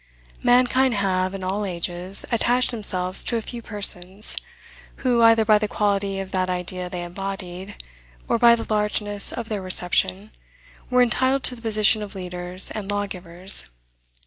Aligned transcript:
Mankind 0.41 0.95
have, 0.95 1.35
in 1.35 1.43
all 1.43 1.63
ages, 1.63 2.25
attached 2.31 2.71
themselves 2.71 3.23
to 3.23 3.37
a 3.37 3.41
few 3.43 3.61
persons, 3.61 4.35
who, 5.05 5.21
either 5.21 5.45
by 5.45 5.59
the 5.59 5.67
quality 5.67 6.19
of 6.19 6.31
that 6.31 6.49
idea 6.49 6.89
they 6.89 7.03
embodied, 7.03 7.75
or 8.27 8.39
by 8.39 8.55
the 8.55 8.65
largeness 8.67 9.31
of 9.31 9.47
their 9.47 9.61
reception, 9.61 10.31
were 10.89 11.03
entitled 11.03 11.43
to 11.43 11.55
the 11.55 11.61
position 11.61 12.01
of 12.01 12.15
leaders 12.15 12.71
and 12.71 12.89
law 12.89 13.05
givers. 13.05 13.69